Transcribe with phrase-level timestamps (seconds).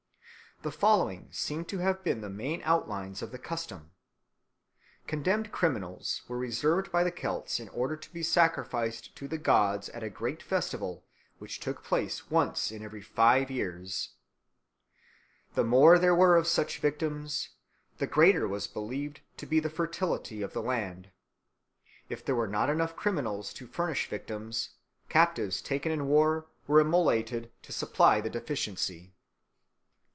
[0.63, 3.93] The following seem to have been the main outlines of the custom.
[5.07, 9.89] Condemned criminals were reserved by the Celts in order to be sacrificed to the gods
[9.89, 11.03] at a great festival
[11.39, 14.11] which took place once in every five years.
[15.55, 17.49] The more there were of such victims,
[17.97, 21.09] the greater was believed to be the fertility of the land.
[22.07, 24.75] If there were not enough criminals to furnish victims,
[25.09, 29.15] captives taken in war were immolated to supply the deficiency.